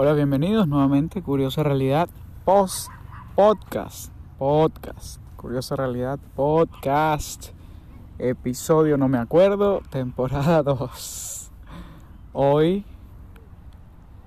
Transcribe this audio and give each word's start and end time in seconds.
Hola, 0.00 0.12
bienvenidos 0.12 0.68
nuevamente, 0.68 1.22
Curiosa 1.22 1.64
Realidad 1.64 2.08
Post 2.44 2.88
Podcast. 3.34 4.12
Podcast. 4.38 5.20
Curiosa 5.34 5.74
Realidad 5.74 6.20
Podcast. 6.36 7.48
Episodio 8.20 8.96
no 8.96 9.08
me 9.08 9.18
acuerdo, 9.18 9.82
temporada 9.90 10.62
2. 10.62 11.50
Hoy, 12.32 12.84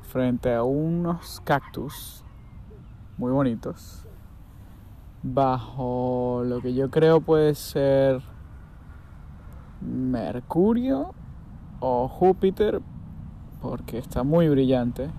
frente 0.01 0.53
a 0.53 0.63
unos 0.63 1.39
cactus 1.45 2.25
muy 3.17 3.31
bonitos, 3.31 4.05
bajo 5.23 6.43
lo 6.45 6.59
que 6.59 6.73
yo 6.73 6.91
creo 6.91 7.21
puede 7.21 7.55
ser 7.55 8.21
Mercurio 9.79 11.13
o 11.79 12.09
Júpiter, 12.09 12.81
porque 13.61 13.99
está 13.99 14.23
muy 14.23 14.49
brillante 14.49 15.09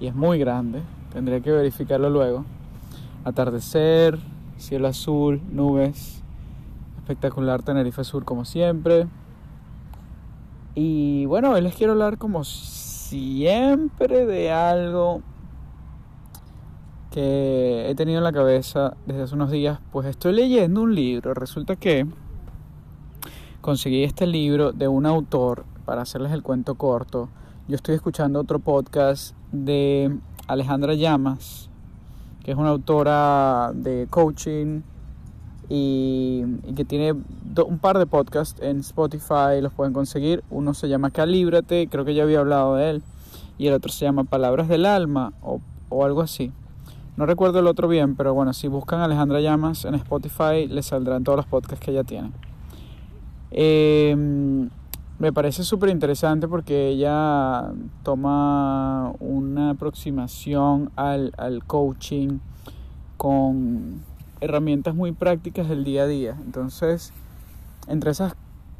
y 0.00 0.06
es 0.06 0.14
muy 0.14 0.38
grande. 0.38 0.82
Tendría 1.12 1.40
que 1.40 1.50
verificarlo 1.50 2.10
luego. 2.10 2.44
Atardecer, 3.24 4.18
cielo 4.56 4.88
azul, 4.88 5.40
nubes. 5.50 6.22
Espectacular 6.98 7.62
Tenerife 7.62 8.04
Sur 8.04 8.24
como 8.24 8.44
siempre. 8.44 9.06
Y 10.74 11.26
bueno, 11.26 11.52
hoy 11.52 11.60
les 11.60 11.74
quiero 11.74 11.92
hablar 11.92 12.18
como 12.18 12.44
siempre 12.44 14.26
de 14.26 14.50
algo 14.50 15.22
que 17.10 17.88
he 17.88 17.94
tenido 17.94 18.18
en 18.18 18.24
la 18.24 18.32
cabeza 18.32 18.96
desde 19.06 19.22
hace 19.22 19.34
unos 19.34 19.50
días. 19.50 19.78
Pues 19.92 20.06
estoy 20.06 20.32
leyendo 20.32 20.82
un 20.82 20.94
libro. 20.94 21.32
Resulta 21.32 21.76
que 21.76 22.06
conseguí 23.60 24.02
este 24.02 24.26
libro 24.26 24.72
de 24.72 24.88
un 24.88 25.06
autor, 25.06 25.64
para 25.84 26.02
hacerles 26.02 26.32
el 26.32 26.42
cuento 26.42 26.74
corto. 26.74 27.28
Yo 27.66 27.76
estoy 27.76 27.94
escuchando 27.94 28.40
otro 28.40 28.58
podcast 28.58 29.34
de 29.50 30.14
Alejandra 30.46 30.92
Llamas, 30.92 31.70
que 32.44 32.50
es 32.50 32.58
una 32.58 32.68
autora 32.68 33.72
de 33.74 34.06
coaching 34.10 34.82
y, 35.70 36.44
que 36.76 36.84
tiene 36.84 37.12
un 37.12 37.78
par 37.78 37.96
de 37.96 38.04
podcasts 38.04 38.60
en 38.60 38.80
Spotify, 38.80 39.62
los 39.62 39.72
pueden 39.72 39.94
conseguir. 39.94 40.44
Uno 40.50 40.74
se 40.74 40.90
llama 40.90 41.10
Calíbrate, 41.10 41.88
creo 41.88 42.04
que 42.04 42.12
ya 42.12 42.24
había 42.24 42.40
hablado 42.40 42.74
de 42.74 42.90
él, 42.90 43.02
y 43.56 43.68
el 43.68 43.72
otro 43.72 43.90
se 43.90 44.04
llama 44.04 44.24
Palabras 44.24 44.68
del 44.68 44.84
Alma 44.84 45.32
o, 45.40 45.62
o 45.88 46.04
algo 46.04 46.20
así. 46.20 46.52
No 47.16 47.24
recuerdo 47.24 47.60
el 47.60 47.66
otro 47.66 47.88
bien, 47.88 48.14
pero 48.14 48.34
bueno, 48.34 48.52
si 48.52 48.68
buscan 48.68 49.00
Alejandra 49.00 49.40
Llamas 49.40 49.86
en 49.86 49.94
Spotify, 49.94 50.66
les 50.68 50.84
saldrán 50.84 51.24
todos 51.24 51.36
los 51.36 51.46
podcasts 51.46 51.82
que 51.82 51.92
ella 51.92 52.04
tiene. 52.04 52.30
Eh, 53.52 54.68
me 55.18 55.32
parece 55.32 55.62
súper 55.62 55.90
interesante 55.90 56.48
porque 56.48 56.88
ella 56.88 57.72
toma 58.02 59.12
una 59.20 59.70
aproximación 59.70 60.90
al, 60.96 61.32
coaching 61.66 62.38
con 63.16 64.02
herramientas 64.40 64.94
muy 64.94 65.12
prácticas 65.12 65.68
del 65.68 65.84
día 65.84 66.02
a 66.02 66.06
día. 66.06 66.36
Entonces, 66.44 67.12
entre 67.86 68.10
esas 68.10 68.34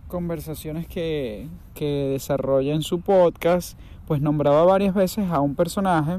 conversaciones 0.09 0.89
que, 0.89 1.49
que 1.75 2.09
desarrolla 2.13 2.75
en 2.75 2.83
su 2.83 3.01
podcast, 3.01 3.79
pues 4.07 4.21
nombraba 4.21 4.65
varias 4.65 4.95
veces 4.95 5.31
a 5.31 5.41
un 5.41 5.55
personaje, 5.55 6.19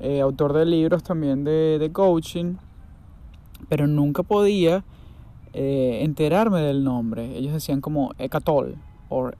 eh, 0.00 0.22
autor 0.22 0.54
de 0.54 0.64
libros 0.64 1.02
también 1.02 1.44
de, 1.44 1.90
coaching, 1.92 2.54
pero 3.68 3.86
nunca 3.86 4.22
podía 4.22 4.84
eh, 5.52 5.98
enterarme 6.02 6.60
del 6.62 6.82
nombre. 6.82 7.36
Ellos 7.36 7.52
decían 7.52 7.82
como 7.82 8.12
Ecatol 8.18 8.76
o 9.08 9.30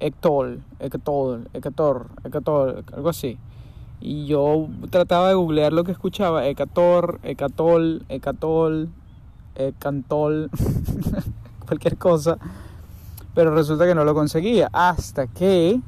Ectol, 0.00 0.62
Ectol, 0.80 1.48
Ecator, 1.52 2.08
Ecator, 2.24 2.84
algo 2.92 3.08
así. 3.08 3.38
Y 4.00 4.26
yo 4.26 4.68
trataba 4.90 5.28
de 5.28 5.34
googlear 5.34 5.72
lo 5.72 5.84
que 5.84 5.92
escuchaba, 5.92 6.46
Ecator, 6.46 7.20
Ecatol, 7.22 8.04
Ecatol, 8.08 8.90
Ecantol, 9.54 10.50
cualquier 11.66 11.96
cosa. 11.96 12.38
Pero 13.34 13.54
resulta 13.54 13.86
que 13.86 13.94
no 13.94 14.04
lo 14.04 14.14
conseguía. 14.14 14.68
Hasta 14.72 15.26
que, 15.26 15.80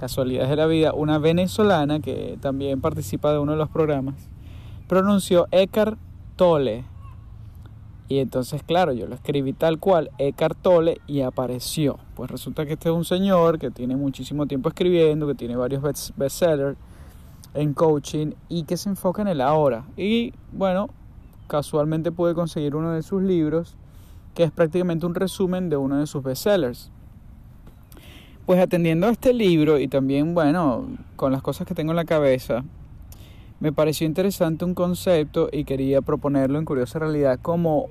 casualidades 0.00 0.50
de 0.50 0.56
la 0.56 0.66
vida, 0.66 0.92
una 0.92 1.18
venezolana 1.18 2.00
que 2.00 2.38
también 2.40 2.80
participa 2.80 3.32
de 3.32 3.38
uno 3.38 3.52
de 3.52 3.58
los 3.58 3.68
programas, 3.68 4.16
pronunció 4.88 5.46
Eckhart 5.52 5.98
Tolle 6.36 6.84
y 8.12 8.18
entonces, 8.18 8.62
claro, 8.62 8.92
yo 8.92 9.06
lo 9.06 9.14
escribí 9.14 9.54
tal 9.54 9.78
cual, 9.78 10.10
Eckhart 10.18 10.58
Tolle, 10.60 11.00
y 11.06 11.22
apareció. 11.22 11.98
Pues 12.14 12.30
resulta 12.30 12.66
que 12.66 12.74
este 12.74 12.90
es 12.90 12.94
un 12.94 13.06
señor 13.06 13.58
que 13.58 13.70
tiene 13.70 13.96
muchísimo 13.96 14.44
tiempo 14.44 14.68
escribiendo, 14.68 15.26
que 15.26 15.34
tiene 15.34 15.56
varios 15.56 15.82
bestsellers 16.14 16.76
en 17.54 17.72
coaching 17.72 18.32
y 18.50 18.64
que 18.64 18.76
se 18.76 18.90
enfoca 18.90 19.22
en 19.22 19.28
el 19.28 19.40
ahora. 19.40 19.86
Y 19.96 20.34
bueno, 20.52 20.90
casualmente 21.46 22.12
pude 22.12 22.34
conseguir 22.34 22.76
uno 22.76 22.90
de 22.92 23.02
sus 23.02 23.22
libros, 23.22 23.76
que 24.34 24.42
es 24.42 24.50
prácticamente 24.50 25.06
un 25.06 25.14
resumen 25.14 25.70
de 25.70 25.78
uno 25.78 25.96
de 25.96 26.06
sus 26.06 26.22
bestsellers. 26.22 26.90
Pues 28.44 28.60
atendiendo 28.60 29.06
a 29.06 29.10
este 29.10 29.32
libro 29.32 29.78
y 29.78 29.88
también, 29.88 30.34
bueno, 30.34 30.86
con 31.16 31.32
las 31.32 31.40
cosas 31.40 31.66
que 31.66 31.74
tengo 31.74 31.92
en 31.92 31.96
la 31.96 32.04
cabeza, 32.04 32.62
me 33.58 33.72
pareció 33.72 34.06
interesante 34.06 34.66
un 34.66 34.74
concepto 34.74 35.48
y 35.50 35.64
quería 35.64 36.02
proponerlo 36.02 36.58
en 36.58 36.66
Curiosa 36.66 36.98
Realidad 36.98 37.38
como 37.40 37.86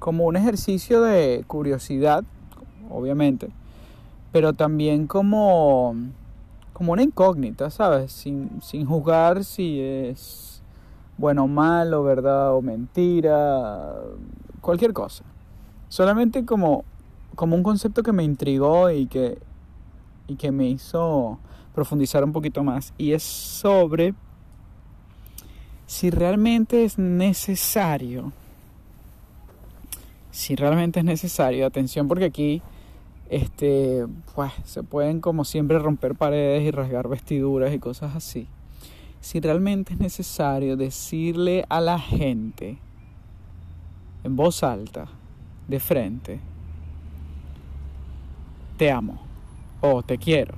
como 0.00 0.24
un 0.24 0.34
ejercicio 0.34 1.02
de 1.02 1.44
curiosidad, 1.46 2.24
obviamente, 2.88 3.50
pero 4.32 4.54
también 4.54 5.06
como, 5.06 5.94
como 6.72 6.92
una 6.92 7.02
incógnita, 7.02 7.70
¿sabes? 7.70 8.10
Sin, 8.10 8.62
sin 8.62 8.86
juzgar 8.86 9.44
si 9.44 9.78
es 9.78 10.62
bueno 11.18 11.44
o 11.44 11.48
malo, 11.48 12.02
verdad 12.02 12.54
o 12.54 12.62
mentira, 12.62 13.94
cualquier 14.62 14.94
cosa. 14.94 15.22
Solamente 15.90 16.46
como, 16.46 16.84
como 17.36 17.54
un 17.54 17.62
concepto 17.62 18.02
que 18.02 18.12
me 18.12 18.24
intrigó 18.24 18.90
y 18.90 19.06
que, 19.06 19.38
y 20.28 20.36
que 20.36 20.50
me 20.50 20.66
hizo 20.66 21.38
profundizar 21.74 22.24
un 22.24 22.32
poquito 22.32 22.64
más. 22.64 22.94
Y 22.96 23.12
es 23.12 23.22
sobre 23.22 24.14
si 25.84 26.08
realmente 26.08 26.84
es 26.84 26.98
necesario 26.98 28.32
si 30.30 30.56
realmente 30.56 31.00
es 31.00 31.04
necesario. 31.04 31.66
Atención 31.66 32.08
porque 32.08 32.26
aquí 32.26 32.62
este, 33.30 34.06
pues, 34.34 34.52
se 34.64 34.82
pueden 34.82 35.20
como 35.20 35.44
siempre 35.44 35.78
romper 35.78 36.14
paredes 36.14 36.62
y 36.64 36.70
rasgar 36.70 37.08
vestiduras 37.08 37.72
y 37.72 37.78
cosas 37.78 38.16
así. 38.16 38.48
Si 39.20 39.38
realmente 39.40 39.92
es 39.94 40.00
necesario 40.00 40.76
decirle 40.76 41.64
a 41.68 41.80
la 41.80 41.98
gente 41.98 42.78
en 44.24 44.36
voz 44.36 44.62
alta, 44.62 45.06
de 45.68 45.78
frente, 45.78 46.40
te 48.76 48.90
amo, 48.90 49.20
o 49.80 50.02
te 50.02 50.18
quiero, 50.18 50.54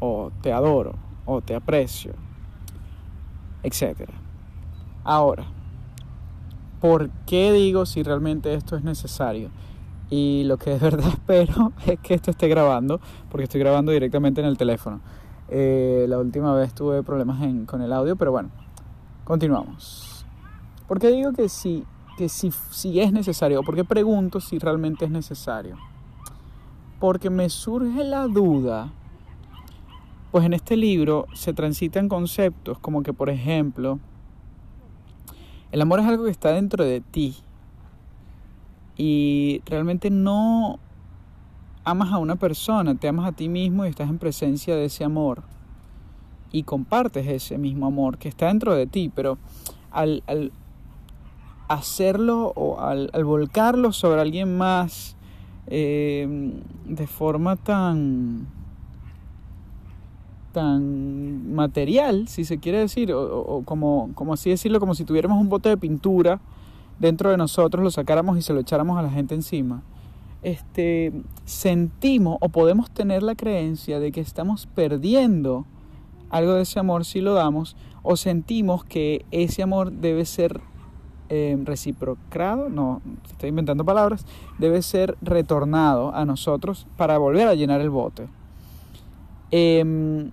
o 0.00 0.30
te 0.42 0.52
adoro, 0.52 0.94
o 1.24 1.40
te 1.40 1.54
aprecio, 1.54 2.12
etc. 3.62 4.10
Ahora, 5.02 5.46
por 6.84 7.08
qué 7.24 7.50
digo 7.50 7.86
si 7.86 8.02
realmente 8.02 8.52
esto 8.52 8.76
es 8.76 8.84
necesario. 8.84 9.48
Y 10.10 10.44
lo 10.44 10.58
que 10.58 10.68
de 10.68 10.78
verdad 10.90 11.08
espero 11.08 11.72
es 11.86 11.98
que 12.00 12.12
esto 12.12 12.30
esté 12.30 12.46
grabando, 12.46 13.00
porque 13.30 13.44
estoy 13.44 13.58
grabando 13.58 13.90
directamente 13.90 14.42
en 14.42 14.46
el 14.46 14.58
teléfono. 14.58 15.00
Eh, 15.48 16.04
la 16.10 16.18
última 16.18 16.54
vez 16.54 16.74
tuve 16.74 17.02
problemas 17.02 17.38
con 17.64 17.80
el 17.80 17.90
audio, 17.90 18.16
pero 18.16 18.32
bueno, 18.32 18.50
continuamos. 19.24 20.26
¿Por 20.86 21.00
qué 21.00 21.08
digo 21.08 21.32
que 21.32 21.48
sí, 21.48 21.84
que 22.18 22.28
si, 22.28 22.50
si 22.50 23.00
es 23.00 23.14
necesario? 23.14 23.60
¿O 23.60 23.62
por 23.62 23.76
qué 23.76 23.84
pregunto 23.84 24.38
si 24.38 24.58
realmente 24.58 25.06
es 25.06 25.10
necesario? 25.10 25.78
Porque 27.00 27.30
me 27.30 27.48
surge 27.48 28.04
la 28.04 28.26
duda, 28.26 28.92
pues 30.30 30.44
en 30.44 30.52
este 30.52 30.76
libro 30.76 31.28
se 31.32 31.54
transitan 31.54 32.10
conceptos 32.10 32.78
como 32.78 33.02
que, 33.02 33.14
por 33.14 33.30
ejemplo, 33.30 34.00
el 35.74 35.82
amor 35.82 35.98
es 35.98 36.06
algo 36.06 36.26
que 36.26 36.30
está 36.30 36.52
dentro 36.52 36.84
de 36.84 37.00
ti. 37.00 37.34
Y 38.96 39.60
realmente 39.66 40.08
no 40.08 40.78
amas 41.82 42.12
a 42.12 42.18
una 42.18 42.36
persona, 42.36 42.94
te 42.94 43.08
amas 43.08 43.26
a 43.26 43.32
ti 43.32 43.48
mismo 43.48 43.84
y 43.84 43.88
estás 43.88 44.08
en 44.08 44.18
presencia 44.18 44.76
de 44.76 44.84
ese 44.84 45.02
amor. 45.02 45.42
Y 46.52 46.62
compartes 46.62 47.26
ese 47.26 47.58
mismo 47.58 47.86
amor 47.86 48.18
que 48.18 48.28
está 48.28 48.46
dentro 48.46 48.72
de 48.76 48.86
ti, 48.86 49.10
pero 49.12 49.36
al, 49.90 50.22
hacerlo 51.66 52.52
o 52.54 52.78
al, 52.78 53.10
volcarlo 53.24 53.90
sobre 53.90 54.20
alguien 54.20 54.56
más 54.56 55.16
eh, 55.66 56.54
de 56.84 57.06
forma 57.08 57.56
tan 57.56 58.46
tan 60.54 61.54
material, 61.54 62.28
si 62.28 62.46
se 62.46 62.58
quiere 62.58 62.78
decir, 62.78 63.12
o, 63.12 63.62
como, 63.66 64.10
como 64.14 64.32
así 64.32 64.48
decirlo, 64.48 64.80
como 64.80 64.94
si 64.94 65.04
tuviéramos 65.04 65.38
un 65.38 65.50
bote 65.50 65.68
de 65.68 65.76
pintura 65.76 66.40
dentro 66.98 67.30
de 67.30 67.36
nosotros, 67.36 67.84
lo 67.84 67.90
sacáramos 67.90 68.38
y 68.38 68.42
se 68.42 68.54
lo 68.54 68.60
echáramos 68.60 68.96
a 68.96 69.02
la 69.02 69.10
gente 69.10 69.34
encima, 69.34 69.82
este, 70.42 71.12
sentimos 71.44 72.38
o 72.40 72.48
podemos 72.48 72.90
tener 72.90 73.22
la 73.22 73.34
creencia 73.34 74.00
de 74.00 74.12
que 74.12 74.20
estamos 74.20 74.66
perdiendo 74.66 75.66
algo 76.30 76.54
de 76.54 76.62
ese 76.62 76.78
amor 76.78 77.04
si 77.04 77.20
lo 77.20 77.34
damos 77.34 77.76
o 78.02 78.16
sentimos 78.16 78.84
que 78.84 79.24
ese 79.30 79.62
amor 79.62 79.92
debe 79.92 80.24
ser 80.24 80.60
eh, 81.30 81.58
reciprocado, 81.64 82.68
no, 82.68 83.00
estoy 83.30 83.48
inventando 83.48 83.84
palabras, 83.84 84.26
debe 84.58 84.82
ser 84.82 85.16
retornado 85.22 86.14
a 86.14 86.24
nosotros 86.24 86.86
para 86.96 87.18
volver 87.18 87.48
a 87.48 87.54
llenar 87.54 87.80
el 87.80 87.90
bote. 87.90 88.28
Em, 89.50 90.30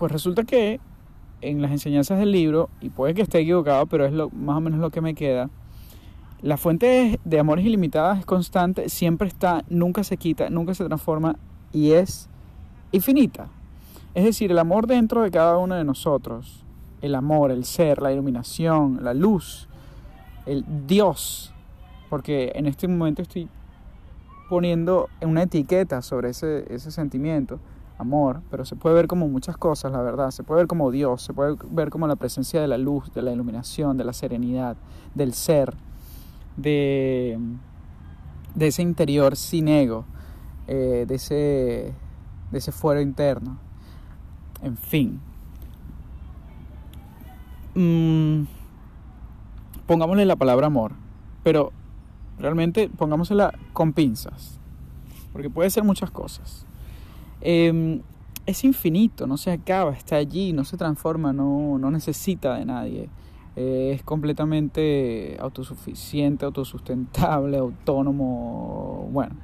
pues 0.00 0.10
resulta 0.10 0.44
que 0.44 0.80
en 1.42 1.60
las 1.60 1.70
enseñanzas 1.72 2.18
del 2.18 2.32
libro, 2.32 2.70
y 2.80 2.88
puede 2.88 3.12
que 3.12 3.20
esté 3.20 3.40
equivocado, 3.40 3.84
pero 3.84 4.06
es 4.06 4.12
lo, 4.12 4.30
más 4.30 4.56
o 4.56 4.60
menos 4.60 4.80
lo 4.80 4.90
que 4.90 5.02
me 5.02 5.14
queda, 5.14 5.50
la 6.40 6.56
fuente 6.56 7.20
de 7.22 7.38
amores 7.38 7.66
ilimitadas 7.66 8.20
es 8.20 8.24
constante, 8.24 8.88
siempre 8.88 9.28
está, 9.28 9.62
nunca 9.68 10.02
se 10.02 10.16
quita, 10.16 10.48
nunca 10.48 10.72
se 10.72 10.86
transforma 10.86 11.36
y 11.70 11.92
es 11.92 12.30
infinita. 12.92 13.48
Es 14.14 14.24
decir, 14.24 14.50
el 14.50 14.58
amor 14.58 14.86
dentro 14.86 15.20
de 15.20 15.30
cada 15.30 15.58
uno 15.58 15.74
de 15.74 15.84
nosotros, 15.84 16.64
el 17.02 17.14
amor, 17.14 17.50
el 17.50 17.66
ser, 17.66 18.00
la 18.00 18.10
iluminación, 18.10 19.00
la 19.02 19.12
luz, 19.12 19.68
el 20.46 20.64
Dios, 20.86 21.52
porque 22.08 22.52
en 22.54 22.64
este 22.64 22.88
momento 22.88 23.20
estoy 23.20 23.50
poniendo 24.48 25.10
una 25.20 25.42
etiqueta 25.42 26.00
sobre 26.00 26.30
ese, 26.30 26.64
ese 26.72 26.90
sentimiento, 26.90 27.60
amor, 28.00 28.40
pero 28.50 28.64
se 28.64 28.76
puede 28.76 28.94
ver 28.94 29.06
como 29.06 29.28
muchas 29.28 29.56
cosas, 29.56 29.92
la 29.92 30.00
verdad, 30.02 30.30
se 30.30 30.42
puede 30.42 30.62
ver 30.62 30.66
como 30.66 30.90
Dios, 30.90 31.22
se 31.22 31.34
puede 31.34 31.56
ver 31.70 31.90
como 31.90 32.06
la 32.06 32.16
presencia 32.16 32.60
de 32.60 32.66
la 32.66 32.78
luz, 32.78 33.12
de 33.12 33.22
la 33.22 33.30
iluminación, 33.30 33.96
de 33.96 34.04
la 34.04 34.12
serenidad, 34.12 34.76
del 35.14 35.34
ser, 35.34 35.74
de, 36.56 37.38
ese 38.58 38.82
interior 38.82 39.36
sin 39.36 39.68
ego, 39.68 40.06
eh, 40.66 41.04
de, 41.06 41.14
ese, 41.14 41.94
de 42.50 42.58
ese 42.58 42.72
fuero 42.72 43.00
interno. 43.00 43.58
En 44.62 44.76
fin. 44.76 45.20
Mm, 47.74 48.44
pongámosle 49.86 50.24
la 50.24 50.36
palabra 50.36 50.68
amor, 50.68 50.92
pero 51.42 51.72
realmente 52.38 52.88
pongámosela 52.88 53.52
con 53.74 53.92
pinzas, 53.92 54.58
porque 55.32 55.50
puede 55.50 55.68
ser 55.68 55.84
muchas 55.84 56.10
cosas. 56.10 56.66
Em, 57.40 58.02
es 58.46 58.64
infinito, 58.64 59.26
no 59.26 59.36
se 59.36 59.50
acaba, 59.50 59.92
está 59.92 60.16
allí, 60.16 60.52
no 60.52 60.64
se 60.64 60.76
transforma, 60.76 61.32
no, 61.32 61.78
no 61.78 61.90
necesita 61.90 62.56
de 62.56 62.64
nadie. 62.64 63.08
Eh, 63.56 63.92
es 63.94 64.02
completamente 64.02 65.36
autosuficiente, 65.40 66.44
autosustentable, 66.44 67.58
autónomo, 67.58 69.08
bueno, 69.12 69.36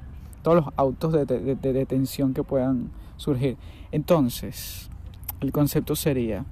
todos 0.42 0.64
los 0.64 0.74
autos 0.76 1.12
de, 1.12 1.26
de 1.26 1.72
detención 1.72 2.32
que 2.32 2.42
puedan 2.42 2.90
surgir. 3.16 3.56
Entonces, 3.92 4.88
el 5.40 5.52
concepto 5.52 5.96
sería, 5.96 6.44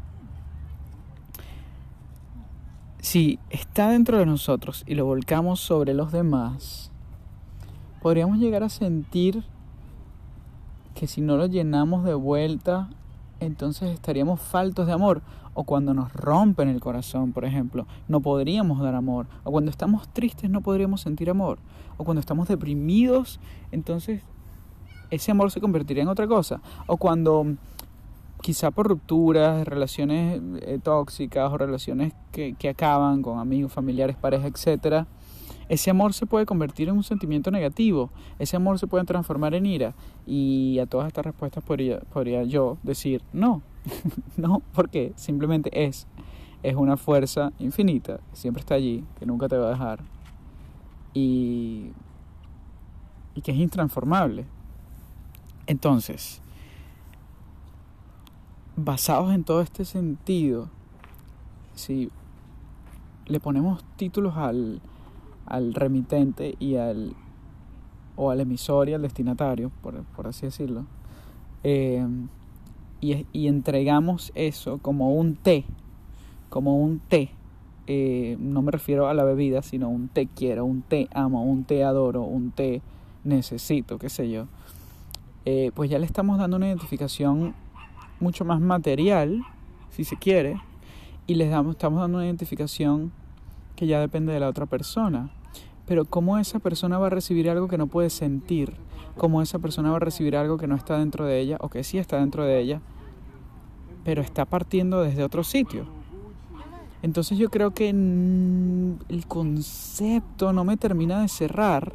si 3.01 3.39
está 3.51 3.91
dentro 3.91 4.19
de 4.19 4.27
nosotros 4.27 4.83
y 4.87 4.95
lo 4.95 5.05
volcamos 5.05 5.61
sobre 5.61 5.95
los 5.95 6.11
demás, 6.11 6.91
podríamos 8.03 8.39
llegar 8.39 8.63
a 8.63 8.69
sentir 8.69 9.45
que 11.05 11.09
si 11.09 11.21
no 11.21 11.37
lo 11.37 11.45
llenamos 11.45 12.03
de 12.03 12.15
vuelta, 12.15 12.89
entonces 13.39 13.91
estaríamos 13.91 14.41
faltos 14.41 14.87
de 14.87 14.95
amor. 14.95 15.21
O 15.53 15.65
cuando 15.65 15.93
nos 15.93 16.11
rompen 16.15 16.69
el 16.69 16.81
corazón, 16.81 17.33
por 17.33 17.45
ejemplo, 17.45 17.87
no 18.09 18.21
podríamos 18.21 18.81
dar 18.81 18.95
amor, 18.95 19.27
o 19.45 19.51
cuando 19.53 19.71
estamos 19.71 20.09
tristes 20.09 20.49
no 20.49 20.63
podríamos 20.63 21.03
sentir 21.03 21.29
amor, 21.29 21.59
o 21.99 22.05
cuando 22.05 22.21
estamos 22.21 22.49
deprimidos, 22.49 23.39
entonces 23.71 24.23
ese 25.11 25.31
amor 25.31 25.51
se 25.51 25.61
convertiría 25.61 26.05
en 26.05 26.09
otra 26.09 26.27
cosa, 26.27 26.63
o 26.87 26.97
cuando 26.97 27.55
quizá 28.41 28.71
por 28.71 28.89
rupturas, 28.89 29.69
relaciones 29.69 30.41
eh, 30.63 30.79
tóxicas 30.83 31.53
o 31.53 31.59
relaciones 31.59 32.15
que, 32.33 32.55
que 32.55 32.71
acaban 32.71 33.21
con 33.21 33.39
amigos, 33.39 33.75
familiares, 33.75 34.17
pareja, 34.17 34.47
etcétera, 34.47 35.07
ese 35.69 35.91
amor 35.91 36.13
se 36.13 36.27
puede 36.27 36.47
convertir 36.47 36.89
en 36.89 36.97
un 36.97 37.03
sentimiento 37.03 37.51
negativo, 37.51 38.11
ese 38.39 38.57
amor 38.57 38.79
se 38.79 38.87
puede 38.87 39.05
transformar 39.05 39.55
en 39.55 39.67
ira. 39.67 39.95
Y 40.27 40.79
a 40.79 40.87
todas 40.87 41.09
estas 41.09 41.25
respuestas 41.25 41.65
podría, 41.65 42.43
yo 42.45 42.79
decir 42.83 43.23
no, 43.33 43.63
no, 44.37 44.63
porque 44.75 45.13
simplemente 45.17 45.87
es. 45.87 46.07
Es 46.63 46.77
una 46.77 46.97
fuerza 46.97 47.53
infinita, 47.59 48.21
siempre 48.33 48.61
está 48.61 48.75
allí, 48.75 49.05
que 49.19 49.27
nunca 49.27 49.49
te 49.49 49.57
va 49.57 49.69
a 49.69 49.71
dejar. 49.71 50.01
Y, 51.13 51.91
y 53.35 53.43
que 53.43 53.53
es 53.53 53.59
intransformable. 53.59 54.47
Entonces, 55.67 56.41
basados 58.77 59.33
en 59.35 59.45
todo 59.45 59.61
este 59.61 59.85
sentido, 59.85 60.71
si 61.75 62.11
le 63.27 63.41
ponemos 63.41 63.85
títulos 63.97 64.37
al, 64.37 64.81
al 65.47 65.75
remitente 65.75 66.55
y 66.59 66.77
al 66.77 67.15
o 68.17 68.31
al 68.31 68.41
emisor 68.41 68.89
y 68.89 68.95
al 68.95 69.03
destinatario, 69.03 69.71
por, 69.83 70.03
por 70.05 70.27
así 70.27 70.47
decirlo, 70.47 70.87
eh, 71.65 72.07
y, 73.01 73.49
entregamos 73.49 74.33
eso 74.35 74.79
como 74.79 75.15
un 75.15 75.37
té, 75.37 75.65
como 76.49 76.77
un 76.79 77.01
té. 77.01 77.31
Eh, 77.87 78.37
no 78.41 78.63
me 78.63 78.73
refiero 78.73 79.09
a 79.09 79.15
la 79.15 79.25
bebida, 79.25 79.61
sino 79.61 79.91
un 79.91 80.09
té 80.09 80.27
quiero, 80.35 80.65
un 80.65 80.81
té 80.81 81.09
amo, 81.13 81.45
un 81.45 81.65
té 81.65 81.85
adoro, 81.85 82.23
un 82.23 82.51
té 82.51 82.81
necesito, 83.25 83.99
qué 83.99 84.09
sé 84.09 84.31
yo. 84.31 84.47
Eh, 85.45 85.71
pues 85.75 85.91
ya 85.91 85.99
le 85.99 86.07
estamos 86.07 86.39
dando 86.39 86.57
una 86.57 86.69
identificación 86.69 87.55
mucho 88.21 88.47
más 88.47 88.61
material, 88.61 89.43
si 89.91 90.05
se 90.05 90.17
quiere, 90.17 90.59
y 91.27 91.35
les 91.35 91.51
damos, 91.51 91.75
estamos 91.75 92.01
dando 92.01 92.19
una 92.19 92.27
identificación 92.27 93.13
que 93.77 93.87
ya 93.87 94.01
depende 94.01 94.33
de 94.33 94.41
la 94.41 94.49
otra 94.49 94.67
persona. 94.67 95.31
Pero 95.87 96.05
cómo 96.05 96.39
esa 96.39 96.59
persona 96.59 96.99
va 96.99 97.09
a 97.09 97.11
recibir 97.11 97.51
algo 97.51 97.69
que 97.69 97.79
no 97.79 97.87
puede 97.87 98.11
sentir, 98.11 98.75
cómo 99.17 99.43
esa 99.43 99.59
persona 99.59 99.91
va 99.91 99.97
a 99.97 100.01
recibir 100.01 100.37
algo 100.37 100.57
que 100.57 100.67
no 100.67 100.77
está 100.77 100.99
dentro 100.99 101.27
de 101.27 101.41
ella 101.41 101.59
o 101.61 101.69
que 101.69 101.85
sí 101.85 101.99
está 101.99 102.19
dentro 102.19 102.45
de 102.45 102.59
ella, 102.59 102.81
pero 104.05 104.23
está 104.23 104.45
partiendo 104.45 105.03
desde 105.03 105.25
otro 105.25 105.45
sitio. 105.45 105.87
Entonces 107.03 107.37
yo 107.37 107.51
creo 107.51 107.73
que 107.73 107.91
el 107.91 109.27
concepto 109.29 110.55
no 110.55 110.65
me 110.65 110.79
termina 110.79 111.21
de 111.21 111.29
cerrar 111.29 111.93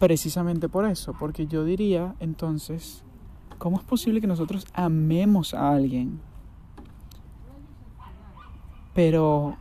precisamente 0.00 0.68
por 0.68 0.84
eso, 0.84 1.14
porque 1.16 1.46
yo 1.46 1.64
diría 1.64 2.16
entonces, 2.18 3.04
¿cómo 3.58 3.78
es 3.78 3.84
posible 3.84 4.20
que 4.20 4.26
nosotros 4.26 4.66
amemos 4.74 5.54
a 5.54 5.70
alguien? 5.70 6.18
Pero 8.94 9.56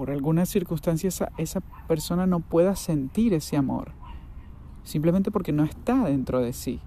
por 0.00 0.10
alguna 0.10 0.46
circunstancia 0.46 1.10
esa, 1.36 1.60
persona 1.86 2.24
no 2.24 2.40
pueda 2.40 2.74
sentir 2.74 3.34
ese 3.34 3.58
amor, 3.58 3.92
simplemente 4.82 5.30
porque 5.30 5.52
no 5.52 5.62
está 5.62 6.04
dentro 6.04 6.40
de 6.40 6.54
sí, 6.54 6.80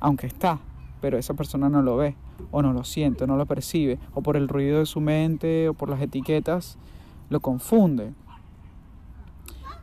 aunque 0.00 0.26
está, 0.26 0.58
pero 1.00 1.18
esa 1.18 1.34
persona 1.34 1.68
no 1.68 1.82
lo 1.82 1.96
ve 1.96 2.16
o 2.50 2.62
no 2.62 2.72
lo 2.72 2.82
siente, 2.82 3.28
no 3.28 3.36
lo 3.36 3.46
percibe, 3.46 4.00
o 4.12 4.22
por 4.22 4.36
el 4.36 4.48
ruido 4.48 4.80
de 4.80 4.86
su 4.86 5.00
mente 5.00 5.68
o 5.68 5.74
por 5.74 5.88
las 5.88 6.02
etiquetas, 6.02 6.78
lo 7.30 7.38
confunde. 7.38 8.12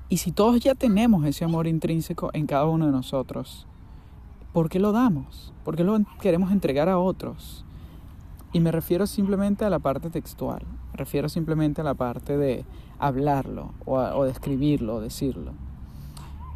Y 0.10 0.18
si 0.18 0.34
todos 0.34 0.60
ya 0.60 0.76
tenemos 0.76 1.26
ese 1.26 1.46
amor 1.46 1.66
intrínseco 1.66 2.30
en 2.34 2.46
cada 2.46 2.66
uno 2.66 2.88
de 2.88 2.92
nosotros, 2.92 3.68
¿por 4.52 4.68
qué 4.68 4.80
lo 4.80 4.92
damos? 4.92 5.54
¿Por 5.64 5.78
qué 5.78 5.86
lo 5.86 5.98
queremos 6.20 6.52
entregar 6.52 6.90
a 6.90 7.00
otros? 7.00 7.64
Y 8.52 8.60
me 8.60 8.74
refiero 8.74 9.08
simplemente 9.08 9.64
a 9.64 9.70
la 9.70 9.80
parte 9.80 10.10
textual, 10.10 10.66
refiero 10.94 11.30
simplemente 11.30 11.82
a 11.82 11.84
la 11.84 11.94
parte 11.94 12.38
de 12.38 12.66
hablarlo 13.00 13.74
o, 13.86 13.98
o 13.98 14.26
de 14.26 14.32
escribirlo 14.32 14.96
o 14.96 15.02
decirlo. 15.02 15.54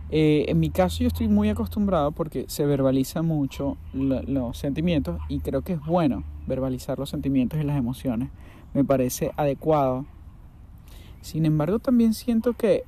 Eh, 0.10 0.46
en 0.48 0.60
mi 0.60 0.70
caso 0.70 1.00
yo 1.00 1.08
estoy 1.08 1.28
muy 1.28 1.50
acostumbrado 1.50 2.14
porque 2.14 2.46
se 2.48 2.66
verbaliza 2.66 3.22
mucho 3.22 3.78
los 3.94 4.58
sentimientos 4.58 5.20
y 5.28 5.40
creo 5.42 5.64
que 5.64 5.74
es 5.74 5.82
bueno 5.82 6.24
verbalizar 6.48 6.98
los 6.98 7.10
sentimientos 7.10 7.60
y 7.60 7.64
las 7.64 7.78
emociones. 7.78 8.30
Me 8.74 8.86
parece 8.86 9.32
adecuado. 9.36 10.06
Sin 11.22 11.46
embargo, 11.46 11.80
también 11.80 12.14
siento 12.14 12.54
que 12.54 12.84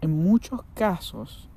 en 0.00 0.22
muchos 0.22 0.62
casos 0.74 1.48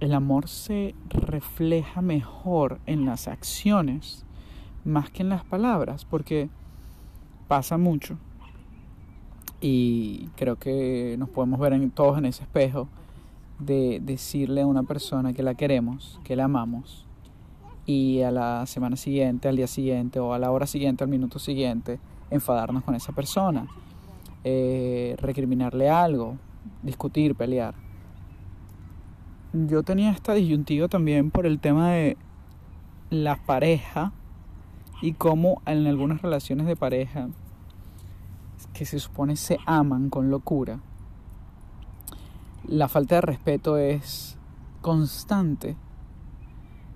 el 0.00 0.14
amor 0.14 0.48
se 0.48 0.94
refleja 1.10 2.00
mejor 2.00 2.80
en 2.86 3.04
las 3.04 3.28
acciones 3.28 4.24
más 4.84 5.10
que 5.10 5.22
en 5.22 5.28
las 5.28 5.44
palabras, 5.44 6.06
porque 6.06 6.48
pasa 7.50 7.76
mucho 7.76 8.16
y 9.60 10.28
creo 10.36 10.54
que 10.54 11.16
nos 11.18 11.28
podemos 11.30 11.58
ver 11.58 11.72
en, 11.72 11.90
todos 11.90 12.16
en 12.16 12.26
ese 12.26 12.44
espejo 12.44 12.86
de 13.58 13.98
decirle 14.00 14.60
a 14.60 14.66
una 14.68 14.84
persona 14.84 15.32
que 15.32 15.42
la 15.42 15.54
queremos, 15.54 16.20
que 16.22 16.36
la 16.36 16.44
amamos, 16.44 17.06
y 17.86 18.22
a 18.22 18.30
la 18.30 18.66
semana 18.66 18.94
siguiente, 18.94 19.48
al 19.48 19.56
día 19.56 19.66
siguiente 19.66 20.20
o 20.20 20.32
a 20.32 20.38
la 20.38 20.52
hora 20.52 20.64
siguiente, 20.64 21.02
al 21.02 21.10
minuto 21.10 21.40
siguiente, 21.40 21.98
enfadarnos 22.30 22.84
con 22.84 22.94
esa 22.94 23.12
persona, 23.12 23.66
eh, 24.44 25.16
recriminarle 25.18 25.90
algo, 25.90 26.36
discutir, 26.84 27.34
pelear. 27.34 27.74
Yo 29.52 29.82
tenía 29.82 30.12
esta 30.12 30.34
disyuntiva 30.34 30.86
también 30.86 31.32
por 31.32 31.46
el 31.46 31.58
tema 31.58 31.90
de 31.90 32.16
la 33.10 33.34
pareja 33.44 34.12
y 35.00 35.12
cómo 35.12 35.62
en 35.66 35.86
algunas 35.86 36.22
relaciones 36.22 36.66
de 36.66 36.76
pareja 36.76 37.28
que 38.72 38.84
se 38.84 38.98
supone 38.98 39.36
se 39.36 39.58
aman 39.66 40.10
con 40.10 40.30
locura, 40.30 40.80
la 42.66 42.88
falta 42.88 43.16
de 43.16 43.20
respeto 43.22 43.76
es 43.76 44.36
constante 44.80 45.76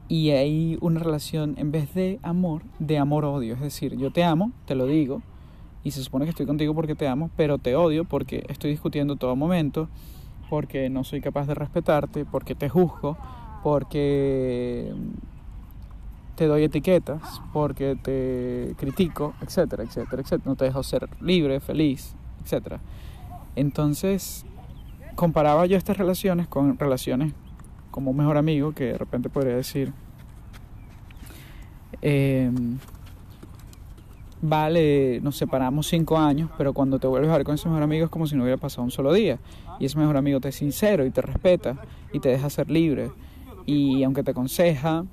y 0.09 0.31
hay 0.31 0.79
una 0.81 1.01
relación 1.01 1.55
en 1.57 1.73
vez 1.73 1.95
de 1.95 2.21
amor, 2.23 2.63
de 2.79 2.99
amor-odio. 2.99 3.55
Es 3.55 3.61
decir, 3.61 3.97
yo 3.97 4.11
te 4.11 4.23
amo, 4.23 4.53
te 4.67 4.75
lo 4.75 4.87
digo, 4.87 5.23
y 5.83 5.91
se 5.91 6.03
supone 6.03 6.25
que 6.25 6.31
estoy 6.31 6.47
contigo 6.47 6.75
porque 6.75 6.95
te 6.95 7.09
amo, 7.09 7.31
pero 7.37 7.59
te 7.59 7.77
odio 7.77 8.05
porque 8.05 8.45
estoy 8.49 8.71
discutiendo 8.71 9.17
todo 9.17 9.37
momento, 9.37 9.89
porque 10.51 10.91
no 10.91 11.05
soy 11.05 11.21
capaz 11.21 11.47
de 11.47 11.55
respetarte, 11.55 12.25
porque 12.25 12.55
te 12.55 12.69
juzgo, 12.69 13.17
porque 13.63 14.95
te 16.35 16.47
doy 16.47 16.65
etiquetas, 16.65 17.41
porque 17.53 17.97
te 18.01 18.75
critico, 18.77 19.35
etcétera, 19.41 19.85
etcétera, 19.85 20.23
etcétera. 20.23 20.43
No 20.45 20.57
te 20.57 20.65
dejo 20.65 20.83
ser 20.83 21.09
libre, 21.21 21.61
feliz, 21.61 22.15
etcétera. 22.43 22.81
Entonces, 23.57 24.45
comparaba 25.15 25.67
yo 25.67 25.77
estas 25.77 25.97
relaciones 25.97 26.49
con 26.49 26.79
relaciones 26.79 27.33
como 27.91 28.11
un 28.11 28.17
mejor 28.17 28.37
amigo 28.37 28.73
que 28.73 28.87
de 28.87 28.99
repente 28.99 29.29
podría 29.29 29.55
decir, 29.55 29.93
em, 32.03 32.79
vale, 34.43 35.21
nos 35.23 35.37
separamos 35.37 35.87
cinco 35.87 36.19
años, 36.19 36.51
pero 36.59 36.73
cuando 36.73 36.99
te 36.99 37.07
vuelves 37.07 37.31
a 37.31 37.37
ver 37.37 37.45
con 37.45 37.55
ese 37.55 37.69
mejor 37.69 37.85
amigo 37.85 38.07
es 38.07 38.11
como 38.11 38.27
si 38.27 38.35
no 38.35 38.43
hubiera 38.43 38.61
pasado 38.61 38.83
un 38.83 38.91
solo 38.91 39.13
día. 39.13 39.39
Y 39.79 39.87
ese 39.87 39.99
mejor 39.99 40.17
amigo 40.17 40.41
te 40.41 40.49
es 40.49 40.57
sincero 40.57 41.07
y 41.07 41.11
te 41.11 41.23
respeta 41.23 41.77
y 42.13 42.19
te 42.19 42.31
deja 42.31 42.51
ser 42.51 42.71
libre. 42.71 43.13
Y 43.67 44.03
aunque 44.03 44.23
te 44.25 44.33
aconseja, 44.33 45.05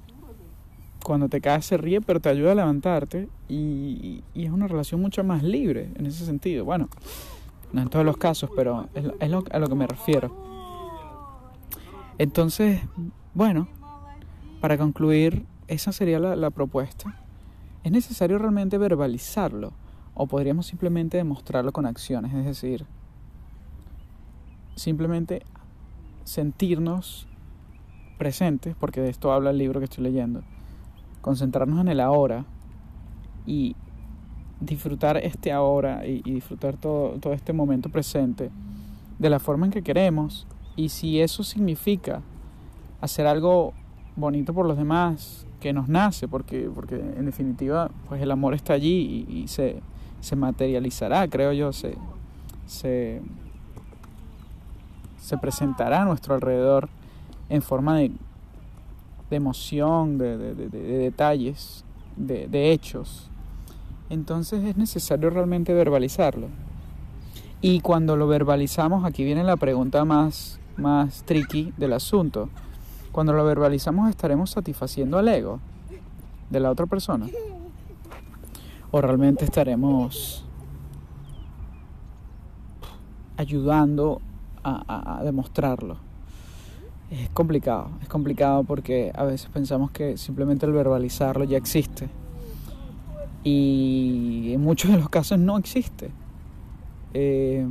cuando 1.03 1.29
te 1.29 1.41
caes 1.41 1.65
se 1.65 1.77
ríe, 1.77 2.01
pero 2.01 2.20
te 2.20 2.29
ayuda 2.29 2.51
a 2.51 2.55
levantarte 2.55 3.27
y, 3.50 4.24
es 4.36 4.50
una 4.50 4.67
relación 4.67 5.01
mucho 5.01 5.24
más 5.24 5.43
libre 5.43 5.91
en 5.96 6.05
ese 6.05 6.25
sentido. 6.25 6.65
Bueno, 6.65 6.89
no 7.74 7.81
en 7.81 7.89
todos 7.89 8.05
los 8.05 8.17
casos, 8.17 8.50
pero 8.55 8.88
es, 8.93 9.29
lo, 9.29 9.43
a 9.51 9.60
lo 9.60 9.67
que 9.67 9.75
me 9.75 9.88
refiero. 9.88 10.51
Entonces, 12.17 12.81
bueno, 13.34 13.67
para 14.60 14.77
concluir, 14.77 15.46
esa 15.67 15.91
sería 15.91 16.20
la, 16.20 16.50
propuesta. 16.51 17.15
Es 17.84 17.91
necesario 17.91 18.38
realmente 18.38 18.77
verbalizarlo 18.77 19.74
o 20.13 20.27
podríamos 20.27 20.67
simplemente 20.67 21.17
demostrarlo 21.17 21.72
con 21.72 21.86
acciones, 21.86 22.34
es 22.34 22.46
decir, 22.46 22.86
simplemente 24.75 25.43
sentirnos 26.25 27.27
presentes, 28.17 28.75
porque 28.79 29.01
de 29.01 29.10
esto 29.10 29.31
habla 29.31 29.50
el 29.50 29.58
libro 29.58 29.79
que 29.79 29.86
estoy 29.86 30.03
leyendo, 30.03 30.43
concentrarnos 31.22 31.80
en 31.80 31.88
el 31.88 32.00
ahora 32.00 32.46
y 33.46 33.75
disfrutar 34.60 35.18
este 35.18 35.51
ahora 35.51 36.06
y, 36.06 36.22
disfrutar 36.22 36.78
todo, 36.78 37.20
todo 37.20 37.34
este 37.34 37.54
momento 37.54 37.90
presente 37.90 38.51
de 39.20 39.30
la 39.30 39.40
forma 39.40 39.66
en 39.66 39.72
que 39.72 39.82
queremos. 39.82 40.48
Y 40.75 40.90
si 40.90 41.20
eso 41.22 41.44
significa 41.44 42.22
hacer 43.01 43.28
algo 43.28 43.74
bonito 44.16 44.54
por 44.54 44.66
los 44.66 44.78
demás, 44.78 45.46
que 45.62 45.72
nos 45.72 45.88
nace, 45.88 46.28
porque, 46.28 46.70
porque 46.74 46.96
en 46.96 47.25
definitiva 47.25 47.90
pues 48.10 48.22
el 48.22 48.32
amor 48.32 48.54
está 48.54 48.74
allí 48.74 49.25
y, 49.30 49.48
se, 49.48 49.82
se, 50.20 50.36
materializará, 50.36 51.28
creo 51.30 51.54
yo, 51.54 51.72
se, 51.72 51.96
se, 52.66 53.22
se, 55.20 55.38
presentará 55.38 56.01
a 56.01 56.06
nuestro 56.06 56.34
alrededor 56.34 56.90
en 57.48 57.62
forma 57.62 57.96
de, 57.96 58.12
de 59.32 59.38
emoción, 59.38 60.20
de, 60.20 60.38
de, 60.38 60.54
de, 60.54 60.70
de 60.70 60.98
detalles, 61.00 61.84
de 62.16 62.72
hechos. 62.72 63.32
Entonces 64.12 64.64
es 64.64 64.78
necesario 64.78 65.32
realmente 65.32 65.74
verbalizarlo. 65.74 66.48
Y 67.62 67.80
cuando 67.80 68.16
lo 68.16 68.28
verbalizamos, 68.28 69.06
aquí 69.06 69.24
viene 69.24 69.44
la 69.44 69.58
pregunta 69.58 70.06
más 70.06 70.62
más 70.78 71.24
tricky 71.24 71.74
del 71.78 71.94
asunto. 71.94 72.50
Cuando 73.12 73.34
lo 73.34 73.46
verbalizamos 73.46 74.10
estaremos 74.10 74.52
satisfaciendo 74.52 75.18
al 75.18 75.28
ego 75.28 75.60
de 76.50 76.60
la 76.60 76.72
otra 76.72 76.86
persona. 76.86 77.28
O 78.92 79.02
realmente 79.02 79.46
estaremos 79.46 80.46
ayudando 83.38 84.22
a, 84.64 85.22
demostrarlo. 85.24 85.98
Es 87.12 87.30
complicado, 87.32 87.89
es 88.01 88.08
complicado 88.08 88.63
porque 88.63 89.12
a 89.13 89.25
veces 89.25 89.50
pensamos 89.50 89.91
que 89.91 90.15
simplemente 90.15 90.65
el 90.65 90.72
verbalizarlo 90.72 91.44
ya 91.44 91.58
existe. 91.58 92.08
Y 93.44 94.53
en 94.53 94.62
muchos 94.62 94.91
de 94.91 94.98
los 94.98 95.10
casos 95.10 95.38
no 95.38 95.58
existe. 95.58 96.12
Eh, 97.13 97.68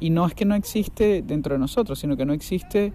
y 0.00 0.10
no 0.10 0.26
es 0.26 0.34
que 0.34 0.44
no 0.44 0.56
existe 0.56 1.22
dentro 1.22 1.54
de 1.54 1.60
nosotros, 1.60 2.00
sino 2.00 2.16
que 2.16 2.26
no 2.26 2.32
existe 2.32 2.92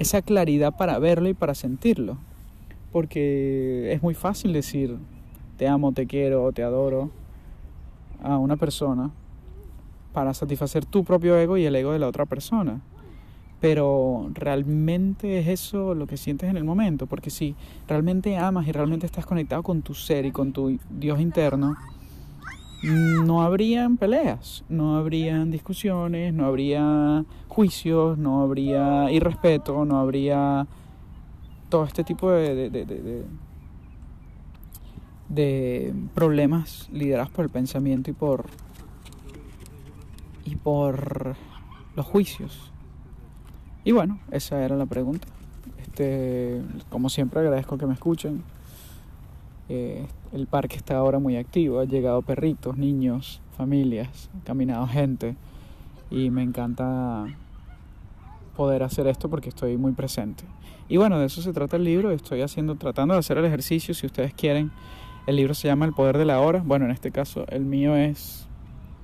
esa 0.00 0.20
claridad 0.20 0.76
para 0.76 0.98
verlo 0.98 1.28
y 1.28 1.34
para 1.34 1.54
sentirlo. 1.54 2.18
Porque 2.90 3.92
es 3.92 4.02
muy 4.02 4.14
fácil 4.14 4.52
decir 4.52 4.98
te 5.58 5.68
amo, 5.68 5.92
te 5.92 6.08
quiero, 6.08 6.50
te 6.50 6.64
adoro 6.64 7.10
a 8.20 8.36
una 8.36 8.56
persona 8.56 9.12
para 10.12 10.34
satisfacer 10.34 10.84
tu 10.84 11.04
propio 11.04 11.36
ego 11.38 11.56
y 11.56 11.66
el 11.66 11.76
ego 11.76 11.92
de 11.92 12.00
la 12.00 12.08
otra 12.08 12.26
persona. 12.26 12.80
Pero 13.60 14.30
realmente 14.34 15.38
es 15.38 15.48
eso 15.48 15.94
lo 15.94 16.06
que 16.06 16.16
sientes 16.16 16.50
en 16.50 16.56
el 16.56 16.64
momento, 16.64 17.06
porque 17.06 17.30
si 17.30 17.54
realmente 17.88 18.36
amas 18.36 18.66
y 18.68 18.72
realmente 18.72 19.06
estás 19.06 19.24
conectado 19.24 19.62
con 19.62 19.82
tu 19.82 19.94
ser 19.94 20.26
y 20.26 20.32
con 20.32 20.52
tu 20.52 20.78
Dios 20.90 21.20
interno, 21.20 21.76
no 22.82 23.42
habrían 23.42 23.96
peleas, 23.96 24.64
no 24.68 24.96
habrían 24.96 25.50
discusiones, 25.50 26.32
no 26.34 26.46
habría 26.46 27.24
juicios, 27.48 28.18
no 28.18 28.42
habría 28.42 29.10
irrespeto, 29.10 29.84
no 29.84 29.98
habría 29.98 30.66
todo 31.68 31.84
este 31.84 32.04
tipo 32.04 32.30
de, 32.30 32.70
de, 32.70 33.24
de, 35.28 35.94
problemas 36.14 36.88
liderados 36.92 37.30
por 37.30 37.44
el 37.44 37.50
pensamiento 37.50 38.10
y 38.10 38.14
por 38.14 38.46
y 40.44 40.54
por 40.54 41.34
los 41.96 42.06
juicios. 42.06 42.72
Y 43.86 43.92
bueno, 43.92 44.18
esa 44.32 44.64
era 44.64 44.74
la 44.74 44.86
pregunta. 44.86 45.28
Este, 45.80 46.60
como 46.90 47.08
siempre 47.08 47.38
agradezco 47.38 47.78
que 47.78 47.86
me 47.86 47.94
escuchen. 47.94 48.42
Eh, 49.68 50.04
el 50.32 50.48
parque 50.48 50.74
está 50.74 50.96
ahora 50.96 51.20
muy 51.20 51.36
activo, 51.36 51.78
han 51.78 51.88
llegado 51.88 52.20
perritos, 52.22 52.76
niños, 52.76 53.40
familias, 53.56 54.28
caminado 54.44 54.88
gente 54.88 55.36
y 56.10 56.30
me 56.30 56.42
encanta 56.42 57.26
poder 58.56 58.82
hacer 58.82 59.06
esto 59.06 59.30
porque 59.30 59.50
estoy 59.50 59.76
muy 59.76 59.92
presente. 59.92 60.42
Y 60.88 60.96
bueno, 60.96 61.20
de 61.20 61.26
eso 61.26 61.40
se 61.40 61.52
trata 61.52 61.76
el 61.76 61.84
libro, 61.84 62.10
estoy 62.10 62.42
haciendo, 62.42 62.74
tratando 62.74 63.14
de 63.14 63.20
hacer 63.20 63.38
el 63.38 63.44
ejercicio, 63.44 63.94
si 63.94 64.06
ustedes 64.06 64.34
quieren, 64.34 64.72
el 65.28 65.36
libro 65.36 65.54
se 65.54 65.68
llama 65.68 65.86
El 65.86 65.92
Poder 65.92 66.18
de 66.18 66.24
la 66.24 66.40
Hora, 66.40 66.60
bueno, 66.64 66.86
en 66.86 66.90
este 66.90 67.12
caso 67.12 67.44
el 67.48 67.64
mío 67.64 67.94
es 67.94 68.48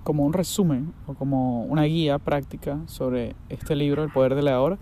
como 0.02 0.24
un 0.24 0.32
resumen 0.32 0.92
o 1.06 1.14
como 1.14 1.64
una 1.64 1.82
guía 1.84 2.18
práctica 2.18 2.78
sobre 2.86 3.34
este 3.48 3.76
libro, 3.76 4.02
El 4.02 4.10
Poder 4.10 4.34
de 4.34 4.42
la 4.42 4.60
Hora, 4.60 4.78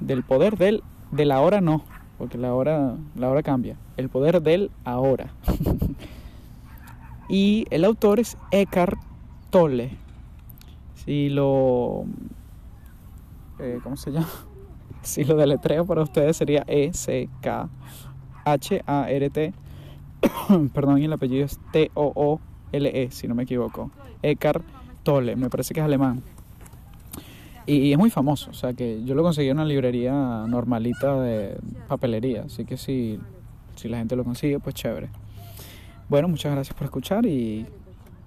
del 0.00 0.22
poder 0.22 0.56
del, 0.56 0.82
de 1.10 1.24
la 1.24 1.60
no, 1.60 1.82
porque 2.18 2.38
la 2.38 2.54
hora, 2.54 2.96
la 3.14 3.28
hora 3.30 3.42
cambia. 3.42 3.76
El 3.96 4.08
poder 4.08 4.42
del 4.42 4.70
ahora. 4.84 5.32
y 7.28 7.66
el 7.70 7.84
autor 7.84 8.20
es 8.20 8.38
Eckhart 8.50 8.98
Tolle. 9.50 9.96
Si 10.94 11.28
lo... 11.28 12.04
Eh, 13.58 13.80
¿Cómo 13.82 13.96
se 13.96 14.12
llama? 14.12 14.28
Si 15.02 15.22
lo 15.22 15.36
deletreo 15.36 15.86
para 15.86 16.02
ustedes 16.02 16.36
sería 16.36 16.64
E-C-K-H-A-R-T. 16.66 17.44
Perdón, 20.74 20.98
y 20.98 21.04
el 21.04 21.12
apellido 21.12 21.44
es 21.44 21.60
T-O-O-L-E, 21.70 23.10
si 23.12 23.28
no 23.28 23.36
me 23.36 23.44
equivoco. 23.44 23.92
Eckhart 24.22 24.62
Tolle, 25.02 25.36
me 25.36 25.48
parece 25.50 25.74
que 25.74 25.80
es 25.80 25.84
alemán. 25.86 26.22
Y, 27.66 27.92
es 27.92 27.98
muy 27.98 28.10
famoso, 28.10 28.50
o 28.50 28.54
sea 28.54 28.72
que 28.74 29.02
yo 29.04 29.14
lo 29.14 29.22
conseguí 29.22 29.48
en 29.48 29.56
una 29.56 29.64
librería 29.64 30.12
normalita 30.46 31.20
de 31.20 31.58
papelería, 31.88 32.44
así 32.46 32.64
que 32.64 32.76
si, 32.76 33.18
si 33.74 33.88
la 33.88 33.98
gente 33.98 34.14
lo 34.14 34.22
consigue, 34.22 34.60
pues 34.60 34.74
chévere. 34.76 35.08
Bueno, 36.08 36.28
muchas 36.28 36.52
gracias 36.52 36.76
por 36.76 36.84
escuchar 36.84 37.26
y 37.26 37.66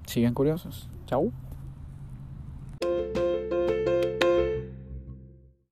sigan 0.06 0.34
curiosos. 0.34 0.90
Chao. 1.06 1.32